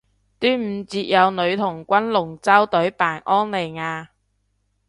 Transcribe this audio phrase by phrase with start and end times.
[0.39, 4.07] 端午節有女童軍龍舟隊扮安妮亞